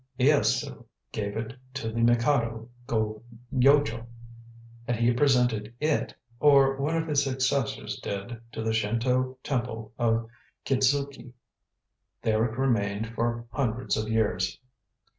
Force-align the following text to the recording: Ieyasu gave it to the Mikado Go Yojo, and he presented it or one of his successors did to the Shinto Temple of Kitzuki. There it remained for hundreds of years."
Ieyasu 0.19 0.83
gave 1.11 1.37
it 1.37 1.53
to 1.75 1.91
the 1.91 1.99
Mikado 2.01 2.67
Go 2.87 3.21
Yojo, 3.51 4.07
and 4.87 4.97
he 4.97 5.13
presented 5.13 5.75
it 5.79 6.15
or 6.39 6.75
one 6.77 6.97
of 6.97 7.07
his 7.07 7.23
successors 7.23 7.99
did 7.99 8.41
to 8.51 8.63
the 8.63 8.73
Shinto 8.73 9.37
Temple 9.43 9.93
of 9.99 10.25
Kitzuki. 10.65 11.33
There 12.23 12.43
it 12.45 12.57
remained 12.57 13.13
for 13.13 13.45
hundreds 13.51 13.95
of 13.95 14.09
years." 14.09 14.59